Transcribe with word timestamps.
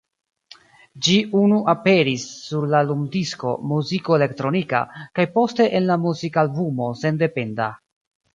Ĝi 1.07 1.17
unu 1.41 1.59
aperis 1.73 2.25
sur 2.45 2.65
la 2.71 2.81
lumdisko 2.87 3.51
"Muziko 3.75 4.17
Elektronika", 4.19 4.81
kaj 5.21 5.27
poste 5.37 5.69
en 5.81 5.87
la 5.93 5.99
muzikalbumo 6.09 6.91
"Sendependa". 7.05 7.71